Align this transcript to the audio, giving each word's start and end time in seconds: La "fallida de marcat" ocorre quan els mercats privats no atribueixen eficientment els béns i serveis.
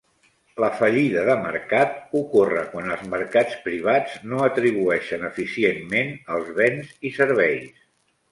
La 0.63 0.67
"fallida 0.77 1.25
de 1.25 1.33
marcat" 1.41 1.99
ocorre 2.21 2.63
quan 2.71 2.87
els 2.95 3.03
mercats 3.11 3.59
privats 3.67 4.15
no 4.31 4.41
atribueixen 4.47 5.25
eficientment 5.29 6.09
els 6.37 6.49
béns 6.61 6.97
i 7.11 7.13
serveis. 7.19 7.85